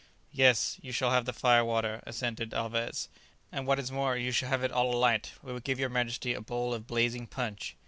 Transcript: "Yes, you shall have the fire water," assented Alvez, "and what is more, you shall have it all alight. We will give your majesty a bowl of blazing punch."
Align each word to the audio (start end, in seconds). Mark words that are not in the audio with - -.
"Yes, 0.31 0.79
you 0.81 0.91
shall 0.91 1.11
have 1.11 1.25
the 1.25 1.31
fire 1.31 1.63
water," 1.63 2.01
assented 2.07 2.55
Alvez, 2.55 3.07
"and 3.51 3.67
what 3.67 3.77
is 3.77 3.91
more, 3.91 4.17
you 4.17 4.31
shall 4.31 4.49
have 4.49 4.63
it 4.63 4.71
all 4.71 4.91
alight. 4.95 5.33
We 5.43 5.53
will 5.53 5.59
give 5.59 5.79
your 5.79 5.89
majesty 5.89 6.33
a 6.33 6.41
bowl 6.41 6.73
of 6.73 6.87
blazing 6.87 7.27
punch." 7.27 7.75